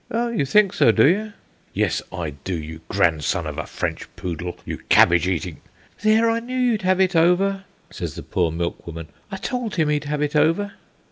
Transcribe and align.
"Oh, 0.09 0.29
you 0.29 0.45
think 0.47 0.73
so, 0.73 0.91
do 0.91 1.05
you?" 1.07 1.33
"Yes, 1.75 2.01
I 2.11 2.31
do, 2.31 2.55
you 2.57 2.81
grandson 2.87 3.45
of 3.45 3.59
a 3.59 3.67
French 3.67 4.07
poodle, 4.15 4.57
you 4.65 4.79
cabbage 4.89 5.27
eating" 5.27 5.61
"There! 6.01 6.27
I 6.27 6.39
knew 6.39 6.57
you'd 6.57 6.81
have 6.81 6.99
it 6.99 7.15
over," 7.15 7.65
says 7.91 8.15
the 8.15 8.23
poor 8.23 8.49
milk 8.51 8.87
woman. 8.87 9.09
"I 9.29 9.37
told 9.37 9.75
him 9.75 9.89
he'd 9.89 10.05
have 10.05 10.23
it 10.23 10.35
over." 10.35 10.71